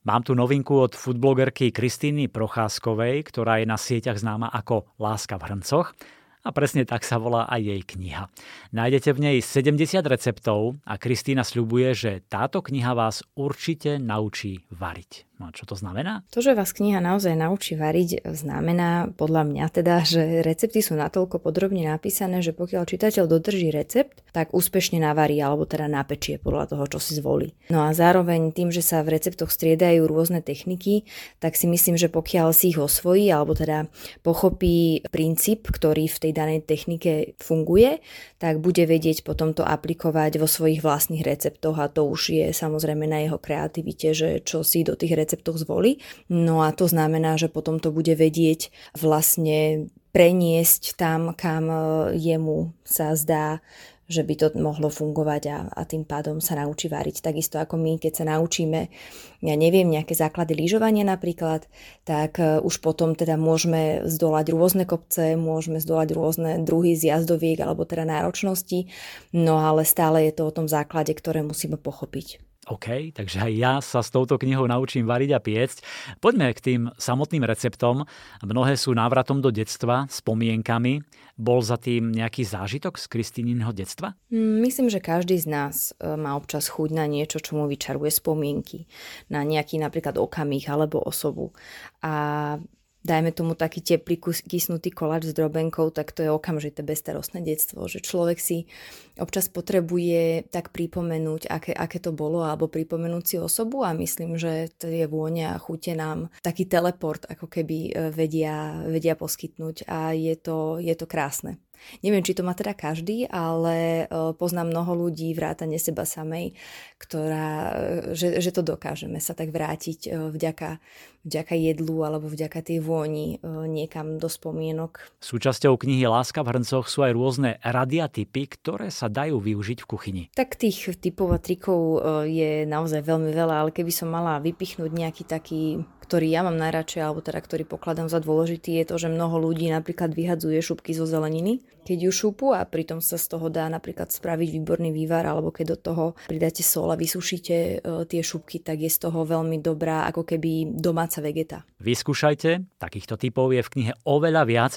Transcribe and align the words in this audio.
Mám 0.00 0.24
tu 0.24 0.32
novinku 0.32 0.80
od 0.80 0.96
foodblogerky 0.96 1.76
Kristýny 1.76 2.32
Procházkovej, 2.32 3.20
ktorá 3.20 3.60
je 3.60 3.68
na 3.68 3.76
sieťach 3.76 4.16
známa 4.16 4.48
ako 4.48 4.88
Láska 4.96 5.36
v 5.36 5.52
hrncoch 5.52 5.92
a 6.40 6.48
presne 6.56 6.88
tak 6.88 7.04
sa 7.04 7.20
volá 7.20 7.44
aj 7.44 7.60
jej 7.60 7.82
kniha. 7.84 8.32
Nájdete 8.72 9.12
v 9.12 9.20
nej 9.20 9.36
70 9.44 10.00
receptov 10.08 10.80
a 10.88 10.96
Kristýna 10.96 11.44
sľubuje, 11.44 11.92
že 11.92 12.12
táto 12.24 12.64
kniha 12.64 12.96
vás 12.96 13.20
určite 13.36 14.00
naučí 14.00 14.64
variť. 14.72 15.29
No 15.40 15.48
a 15.48 15.56
čo 15.56 15.64
to 15.64 15.72
znamená? 15.72 16.20
To, 16.36 16.44
že 16.44 16.52
vás 16.52 16.76
kniha 16.76 17.00
naozaj 17.00 17.32
naučí 17.32 17.72
variť, 17.72 18.28
znamená 18.28 19.08
podľa 19.16 19.48
mňa 19.48 19.64
teda, 19.72 20.04
že 20.04 20.44
recepty 20.44 20.84
sú 20.84 21.00
natoľko 21.00 21.40
podrobne 21.40 21.88
napísané, 21.88 22.44
že 22.44 22.52
pokiaľ 22.52 22.84
čitateľ 22.84 23.24
dodrží 23.24 23.72
recept, 23.72 24.20
tak 24.36 24.52
úspešne 24.52 25.00
navarí 25.00 25.40
alebo 25.40 25.64
teda 25.64 25.88
napečie 25.88 26.36
podľa 26.36 26.76
toho, 26.76 26.84
čo 26.92 26.98
si 27.00 27.16
zvolí. 27.16 27.56
No 27.72 27.88
a 27.88 27.96
zároveň 27.96 28.52
tým, 28.52 28.68
že 28.68 28.84
sa 28.84 29.00
v 29.00 29.16
receptoch 29.16 29.48
striedajú 29.48 30.04
rôzne 30.04 30.44
techniky, 30.44 31.08
tak 31.40 31.56
si 31.56 31.64
myslím, 31.64 31.96
že 31.96 32.12
pokiaľ 32.12 32.52
si 32.52 32.76
ich 32.76 32.78
osvojí 32.78 33.32
alebo 33.32 33.56
teda 33.56 33.88
pochopí 34.20 35.08
princíp, 35.08 35.72
ktorý 35.72 36.04
v 36.04 36.20
tej 36.20 36.32
danej 36.36 36.68
technike 36.68 37.32
funguje, 37.40 38.04
tak 38.36 38.60
bude 38.60 38.84
vedieť 38.84 39.24
potom 39.24 39.56
to 39.56 39.64
aplikovať 39.64 40.36
vo 40.36 40.44
svojich 40.44 40.84
vlastných 40.84 41.24
receptoch 41.24 41.80
a 41.80 41.88
to 41.88 42.04
už 42.04 42.20
je 42.28 42.46
samozrejme 42.52 43.08
na 43.08 43.24
jeho 43.24 43.40
kreativite, 43.40 44.12
že 44.12 44.44
čo 44.44 44.60
si 44.60 44.84
do 44.84 44.92
tých 45.00 45.16
receptov 45.16 45.29
receptoch 45.30 45.62
zvolí. 45.62 46.02
No 46.26 46.66
a 46.66 46.74
to 46.74 46.90
znamená, 46.90 47.38
že 47.38 47.46
potom 47.46 47.78
to 47.78 47.94
bude 47.94 48.10
vedieť 48.10 48.74
vlastne 48.98 49.86
preniesť 50.10 50.98
tam, 50.98 51.30
kam 51.38 51.70
e, 51.70 51.78
jemu 52.18 52.74
sa 52.82 53.14
zdá, 53.14 53.62
že 54.10 54.26
by 54.26 54.34
to 54.34 54.46
mohlo 54.58 54.90
fungovať 54.90 55.42
a, 55.54 55.58
a 55.70 55.86
tým 55.86 56.02
pádom 56.02 56.42
sa 56.42 56.58
naučí 56.58 56.90
variť. 56.90 57.22
Takisto 57.22 57.62
ako 57.62 57.78
my, 57.78 58.02
keď 58.02 58.12
sa 58.18 58.24
naučíme, 58.26 58.90
ja 59.38 59.54
neviem, 59.54 59.86
nejaké 59.86 60.18
základy 60.18 60.58
lyžovania 60.58 61.06
napríklad, 61.06 61.70
tak 62.02 62.42
uh, 62.42 62.58
už 62.58 62.82
potom 62.82 63.14
teda 63.14 63.38
môžeme 63.38 64.02
zdolať 64.10 64.50
rôzne 64.50 64.82
kopce, 64.82 65.38
môžeme 65.38 65.78
zdolať 65.78 66.10
rôzne 66.10 66.58
druhy 66.66 66.98
zjazdoviek 66.98 67.62
alebo 67.62 67.86
teda 67.86 68.02
náročnosti, 68.02 68.90
no 69.30 69.62
ale 69.62 69.86
stále 69.86 70.26
je 70.26 70.34
to 70.34 70.42
o 70.42 70.54
tom 70.58 70.66
základe, 70.66 71.14
ktoré 71.14 71.46
musíme 71.46 71.78
pochopiť. 71.78 72.49
OK, 72.68 73.16
takže 73.16 73.40
aj 73.40 73.52
ja 73.56 73.72
sa 73.80 74.04
s 74.04 74.12
touto 74.12 74.36
knihou 74.36 74.68
naučím 74.68 75.08
variť 75.08 75.30
a 75.32 75.40
piecť. 75.40 75.78
Poďme 76.20 76.52
k 76.52 76.60
tým 76.60 76.82
samotným 77.00 77.40
receptom. 77.48 78.04
Mnohé 78.44 78.76
sú 78.76 78.92
návratom 78.92 79.40
do 79.40 79.48
detstva, 79.48 80.04
spomienkami. 80.12 81.00
Bol 81.40 81.64
za 81.64 81.80
tým 81.80 82.12
nejaký 82.12 82.44
zážitok 82.44 83.00
z 83.00 83.06
Kristýninho 83.08 83.72
detstva? 83.72 84.12
Mm, 84.28 84.60
myslím, 84.60 84.92
že 84.92 85.00
každý 85.00 85.40
z 85.40 85.48
nás 85.48 85.96
e, 85.96 86.12
má 86.20 86.36
občas 86.36 86.68
chuť 86.68 86.92
na 86.92 87.08
niečo, 87.08 87.40
čo 87.40 87.56
mu 87.56 87.64
vyčaruje 87.64 88.12
spomienky. 88.12 88.84
Na 89.32 89.40
nejaký 89.40 89.80
napríklad 89.80 90.20
okamih 90.20 90.68
alebo 90.68 91.00
osobu. 91.00 91.56
A 92.04 92.60
dajme 93.00 93.32
tomu 93.32 93.56
taký 93.56 93.80
teplý 93.80 94.20
kysnutý 94.20 94.92
koláč 94.92 95.32
s 95.32 95.36
drobenkou, 95.36 95.88
tak 95.88 96.12
to 96.12 96.20
je 96.20 96.30
okamžité 96.30 96.84
bezstarostné 96.84 97.40
detstvo, 97.40 97.88
že 97.88 98.04
človek 98.04 98.36
si 98.36 98.68
občas 99.16 99.48
potrebuje 99.48 100.48
tak 100.52 100.68
pripomenúť, 100.72 101.48
aké, 101.48 101.72
aké 101.72 101.98
to 101.98 102.12
bolo, 102.12 102.44
alebo 102.44 102.68
pripomenúť 102.68 103.24
si 103.24 103.36
osobu 103.40 103.84
a 103.84 103.96
myslím, 103.96 104.36
že 104.36 104.68
tie 104.76 105.08
vône 105.08 105.48
a 105.48 105.56
chute 105.56 105.96
nám 105.96 106.28
taký 106.44 106.68
teleport 106.68 107.24
ako 107.24 107.48
keby 107.48 107.78
e, 107.88 108.12
vedia, 108.12 108.84
vedia 108.84 109.16
poskytnúť 109.16 109.88
a 109.88 110.12
je 110.12 110.36
to, 110.36 110.76
je 110.80 110.92
to 110.92 111.08
krásne. 111.08 111.56
Neviem, 112.00 112.22
či 112.22 112.36
to 112.36 112.46
má 112.46 112.54
teda 112.54 112.72
každý, 112.72 113.26
ale 113.28 114.06
e, 114.06 114.34
poznám 114.36 114.70
mnoho 114.70 115.06
ľudí, 115.06 115.32
vrátane 115.34 115.76
seba 115.76 116.06
samej, 116.06 116.54
ktorá, 117.00 117.50
e, 117.50 118.14
že, 118.14 118.38
že 118.38 118.50
to 118.54 118.62
dokážeme 118.62 119.18
sa 119.18 119.34
tak 119.34 119.50
vrátiť 119.50 119.98
e, 120.06 120.08
vďaka, 120.30 120.78
vďaka 121.26 121.54
jedlu 121.56 122.06
alebo 122.06 122.30
vďaka 122.30 122.60
tej 122.64 122.78
vôni 122.80 123.42
niekam 123.44 124.16
do 124.16 124.28
spomienok. 124.30 125.04
Súčasťou 125.20 125.76
knihy 125.76 126.08
Láska 126.08 126.40
v 126.40 126.56
hrncoch 126.56 126.88
sú 126.88 127.04
aj 127.04 127.12
rôzne 127.12 127.50
radiatypy, 127.60 128.48
ktoré 128.56 128.88
sa 128.88 129.12
dajú 129.12 129.36
využiť 129.36 129.78
v 129.84 129.88
kuchyni. 129.88 130.22
Tak 130.32 130.56
tých 130.56 130.96
typov 130.96 131.36
a 131.36 131.38
trikov 131.42 132.00
je 132.24 132.64
naozaj 132.64 133.04
veľmi 133.04 133.30
veľa, 133.36 133.54
ale 133.66 133.70
keby 133.70 133.92
som 133.92 134.08
mala 134.08 134.40
vypichnúť 134.40 134.90
nejaký 134.90 135.22
taký 135.28 135.84
ktorý 136.10 136.26
ja 136.26 136.42
mám 136.42 136.58
najradšej, 136.58 137.06
alebo 137.06 137.22
teda 137.22 137.38
ktorý 137.38 137.62
pokladám 137.62 138.10
za 138.10 138.18
dôležitý, 138.18 138.82
je 138.82 138.90
to, 138.90 138.98
že 138.98 139.14
mnoho 139.14 139.38
ľudí 139.38 139.70
napríklad 139.70 140.10
vyhadzuje 140.10 140.58
šupky 140.58 140.90
zo 140.90 141.06
zeleniny, 141.06 141.62
keď 141.90 141.98
ju 142.10 142.12
šupu 142.12 142.50
a 142.50 142.66
pritom 142.66 142.98
sa 142.98 143.14
z 143.14 143.30
toho 143.30 143.46
dá 143.46 143.70
napríklad 143.70 144.10
spraviť 144.10 144.48
výborný 144.58 144.90
vývar, 144.90 145.22
alebo 145.30 145.54
keď 145.54 145.64
do 145.74 145.78
toho 145.78 146.04
pridáte 146.26 146.66
sol 146.66 146.90
a 146.90 146.98
vysušíte 146.98 147.54
e, 147.54 147.74
tie 148.10 148.22
šupky, 148.26 148.58
tak 148.58 148.82
je 148.82 148.90
z 148.90 148.98
toho 149.06 149.22
veľmi 149.22 149.62
dobrá 149.62 150.10
ako 150.10 150.26
keby 150.26 150.74
domáca 150.74 151.22
vegeta. 151.22 151.62
Vyskúšajte, 151.78 152.82
takýchto 152.82 153.14
typov 153.14 153.54
je 153.54 153.62
v 153.62 153.72
knihe 153.78 153.92
oveľa 154.02 154.42
viac, 154.50 154.72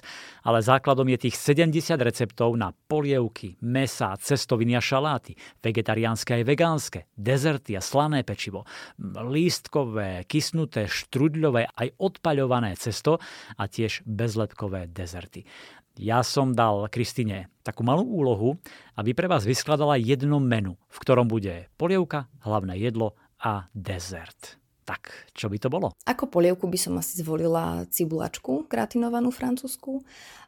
ale 0.46 0.62
základom 0.62 1.10
je 1.18 1.28
tých 1.28 1.36
70 1.42 1.98
receptov 1.98 2.54
na 2.54 2.72
polievky, 2.72 3.58
mesa, 3.66 4.14
cestoviny 4.22 4.78
a 4.78 4.82
šaláty, 4.86 5.34
vegetariánske 5.66 6.38
aj 6.38 6.44
vegánske, 6.46 7.00
dezerty 7.18 7.74
a 7.74 7.82
slané 7.82 8.22
pečivo, 8.22 8.70
lístkové, 9.02 10.30
kysnuté, 10.30 10.86
štru 10.86 11.24
trudľové 11.24 11.72
aj 11.72 11.88
odpaľované 12.04 12.76
cesto 12.76 13.24
a 13.56 13.64
tiež 13.72 14.04
bezlepkové 14.04 14.92
dezerty. 14.92 15.48
Ja 15.94 16.26
som 16.26 16.58
dal 16.58 16.90
Kristine 16.90 17.54
takú 17.62 17.86
malú 17.86 18.02
úlohu, 18.02 18.58
aby 18.98 19.14
pre 19.14 19.30
vás 19.30 19.46
vyskladala 19.46 19.94
jedno 20.02 20.42
menu, 20.42 20.74
v 20.90 20.98
ktorom 20.98 21.30
bude 21.30 21.70
polievka, 21.78 22.26
hlavné 22.42 22.82
jedlo 22.82 23.14
a 23.38 23.70
dezert. 23.78 24.58
Tak, 24.90 25.32
čo 25.38 25.48
by 25.48 25.58
to 25.62 25.70
bolo? 25.70 25.94
Ako 26.10 26.28
polievku 26.28 26.66
by 26.68 26.76
som 26.82 26.98
asi 26.98 27.22
zvolila 27.22 27.86
cibulačku 27.88 28.66
gratinovanú 28.66 29.30
francúzsku, 29.30 30.02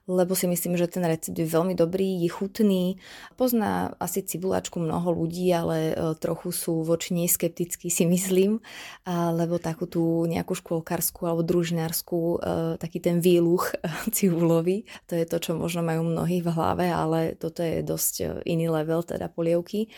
lebo 0.05 0.37
si 0.37 0.45
myslím, 0.45 0.77
že 0.77 0.85
ten 0.85 1.01
recept 1.01 1.33
je 1.33 1.49
veľmi 1.49 1.73
dobrý, 1.73 2.21
je 2.21 2.29
chutný. 2.29 3.01
Pozná 3.35 3.97
asi 3.97 4.21
cibulačku 4.21 4.77
mnoho 4.77 5.09
ľudí, 5.09 5.49
ale 5.49 5.91
e, 5.91 5.93
trochu 6.21 6.53
sú 6.53 6.85
voči 6.85 7.17
nej 7.17 7.25
skeptickí 7.25 7.89
si 7.89 8.05
myslím, 8.05 8.61
lebo 9.09 9.57
takú 9.57 9.89
tú 9.89 10.25
nejakú 10.29 10.53
škôlkarskú 10.53 11.25
alebo 11.25 11.41
družinárskú, 11.41 12.37
e, 12.37 12.77
taký 12.77 13.01
ten 13.01 13.17
výluch 13.17 13.73
cibulový, 14.15 14.85
to 15.09 15.17
je 15.17 15.25
to, 15.25 15.37
čo 15.41 15.51
možno 15.57 15.81
majú 15.81 16.05
mnohí 16.05 16.45
v 16.45 16.53
hlave, 16.53 16.85
ale 16.93 17.33
toto 17.33 17.65
je 17.65 17.81
dosť 17.81 18.13
e, 18.21 18.25
iný 18.45 18.69
level 18.69 19.01
teda 19.01 19.25
polievky. 19.31 19.89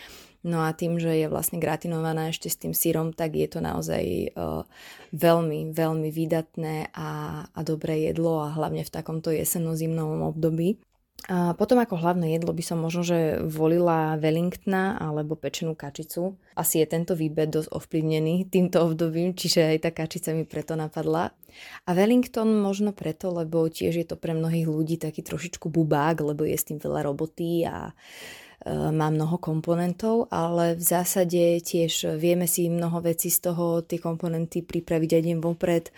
No 0.46 0.62
a 0.62 0.70
tým, 0.70 1.02
že 1.02 1.18
je 1.18 1.26
vlastne 1.26 1.58
gratinovaná 1.58 2.30
ešte 2.30 2.46
s 2.46 2.54
tým 2.62 2.70
sírom, 2.70 3.10
tak 3.10 3.34
je 3.34 3.50
to 3.50 3.58
naozaj 3.58 4.30
uh, 4.38 4.62
veľmi, 5.10 5.74
veľmi 5.74 6.14
výdatné 6.14 6.94
a, 6.94 7.10
a 7.50 7.60
dobré 7.66 8.06
jedlo 8.06 8.46
a 8.46 8.54
hlavne 8.54 8.86
v 8.86 8.94
takomto 8.94 9.34
jeseno-zimnom 9.34 9.97
období. 10.04 10.78
A 11.26 11.52
potom 11.58 11.82
ako 11.82 11.98
hlavné 11.98 12.38
jedlo 12.38 12.54
by 12.54 12.62
som 12.62 12.78
možno, 12.78 13.02
že 13.02 13.42
volila 13.42 14.14
Wellingtona 14.16 14.96
alebo 15.02 15.34
pečenú 15.34 15.74
kačicu. 15.74 16.38
Asi 16.54 16.78
je 16.78 16.86
tento 16.86 17.18
výber 17.18 17.50
dosť 17.50 17.74
ovplyvnený 17.74 18.46
týmto 18.46 18.86
obdobím, 18.86 19.34
čiže 19.34 19.76
aj 19.76 19.78
tá 19.82 19.90
kačica 19.90 20.30
mi 20.30 20.46
preto 20.46 20.78
napadla. 20.78 21.34
A 21.84 21.90
Wellington 21.90 22.62
možno 22.62 22.94
preto, 22.94 23.34
lebo 23.34 23.66
tiež 23.66 23.98
je 23.98 24.06
to 24.06 24.14
pre 24.14 24.30
mnohých 24.30 24.70
ľudí 24.70 24.96
taký 24.96 25.26
trošičku 25.26 25.66
bubák, 25.66 26.22
lebo 26.22 26.46
je 26.46 26.54
s 26.54 26.70
tým 26.70 26.78
veľa 26.78 27.10
roboty 27.10 27.66
a 27.66 27.90
má 28.68 29.08
mnoho 29.08 29.40
komponentov, 29.40 30.28
ale 30.28 30.76
v 30.76 30.84
zásade 30.84 31.60
tiež 31.64 32.20
vieme 32.20 32.44
si 32.44 32.68
mnoho 32.68 33.00
vecí 33.00 33.32
z 33.32 33.50
toho, 33.50 33.80
tie 33.80 33.96
komponenty 33.96 34.60
pripraviť 34.60 35.10
aj 35.16 35.22
deň 35.24 35.38
vopred, 35.40 35.88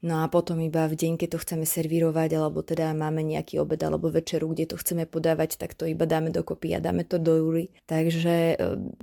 no 0.00 0.22
a 0.22 0.30
potom 0.30 0.62
iba 0.62 0.86
v 0.86 0.94
deň, 0.96 1.18
keď 1.18 1.28
to 1.36 1.42
chceme 1.42 1.66
servírovať, 1.66 2.30
alebo 2.38 2.62
teda 2.62 2.94
máme 2.94 3.20
nejaký 3.26 3.58
obed 3.60 3.80
alebo 3.82 4.08
večeru, 4.08 4.52
kde 4.52 4.70
to 4.70 4.76
chceme 4.78 5.04
podávať, 5.04 5.58
tak 5.58 5.74
to 5.74 5.84
iba 5.90 6.06
dáme 6.06 6.30
dokopy 6.30 6.72
a 6.76 6.82
dáme 6.82 7.04
to 7.04 7.18
do 7.18 7.36
júry. 7.36 7.74
Takže 7.84 8.34
e, 8.34 8.54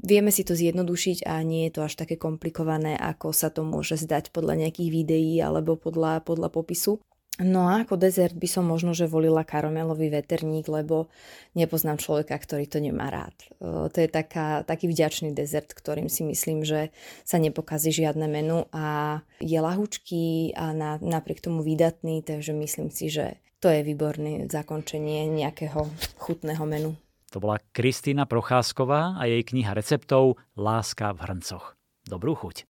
vieme 0.02 0.32
si 0.32 0.48
to 0.48 0.58
zjednodušiť 0.58 1.28
a 1.28 1.44
nie 1.44 1.70
je 1.70 1.72
to 1.78 1.82
až 1.86 2.00
také 2.00 2.16
komplikované, 2.16 2.98
ako 2.98 3.36
sa 3.36 3.52
to 3.52 3.62
môže 3.68 4.00
zdať 4.00 4.32
podľa 4.34 4.68
nejakých 4.68 4.90
videí 4.90 5.38
alebo 5.44 5.75
podľa, 5.75 6.24
podľa 6.25 6.50
popisu. 6.50 7.04
No 7.38 7.69
a 7.69 7.86
ako 7.86 8.01
dezert 8.01 8.34
by 8.34 8.50
som 8.50 8.66
možno, 8.66 8.98
že 8.98 9.06
volila 9.06 9.45
karamelový 9.45 10.10
veterník, 10.10 10.66
lebo 10.66 11.06
nepoznám 11.54 12.01
človeka, 12.01 12.34
ktorý 12.34 12.66
to 12.66 12.81
nemá 12.81 13.13
rád. 13.13 13.38
To 13.62 13.94
je 13.94 14.10
taká, 14.10 14.66
taký 14.66 14.89
vďačný 14.89 15.38
dezert, 15.38 15.69
ktorým 15.69 16.10
si 16.10 16.25
myslím, 16.25 16.66
že 16.66 16.89
sa 17.22 17.38
nepokazí 17.38 17.94
žiadne 17.94 18.25
menu 18.25 18.66
a 18.74 19.22
je 19.38 19.54
lahučký 19.62 20.57
a 20.57 20.74
na, 20.74 20.98
napriek 20.98 21.38
tomu 21.38 21.62
výdatný, 21.62 22.25
takže 22.25 22.57
myslím 22.57 22.89
si, 22.89 23.13
že 23.13 23.38
to 23.62 23.69
je 23.69 23.86
výborné 23.86 24.50
zakončenie 24.50 25.30
nejakého 25.30 25.86
chutného 26.18 26.66
menu. 26.66 26.98
To 27.36 27.38
bola 27.38 27.62
Kristýna 27.69 28.25
Procházková 28.25 29.13
a 29.13 29.30
jej 29.30 29.45
kniha 29.45 29.78
receptov 29.78 30.42
Láska 30.57 31.13
v 31.13 31.22
hrncoch. 31.22 31.78
Dobrú 32.10 32.34
chuť. 32.34 32.66